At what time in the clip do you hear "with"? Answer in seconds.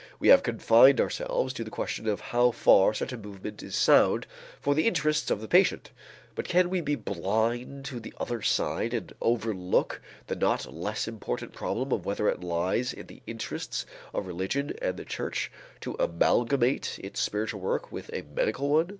17.91-18.09